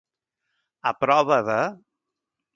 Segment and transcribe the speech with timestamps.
[0.93, 1.61] A prova de.